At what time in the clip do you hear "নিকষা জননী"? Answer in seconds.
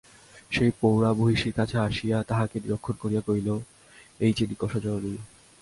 4.47-5.13